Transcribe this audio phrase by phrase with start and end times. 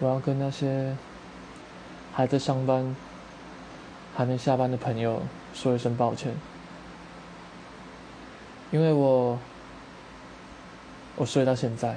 [0.00, 0.96] 我要跟那些
[2.12, 2.94] 还在上班
[4.14, 5.22] 还没下班的朋友
[5.54, 6.34] 说一声抱歉。
[8.70, 9.38] 因为我
[11.16, 11.96] 我睡到现在。